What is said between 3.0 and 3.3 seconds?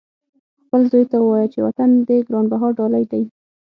دی.